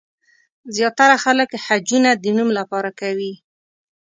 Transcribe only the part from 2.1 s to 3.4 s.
د نوم لپاره کوي.